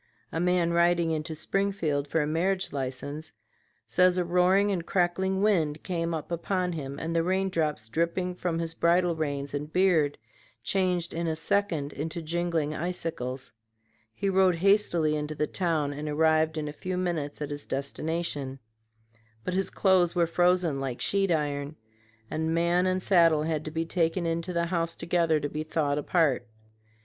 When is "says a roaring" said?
3.85-4.71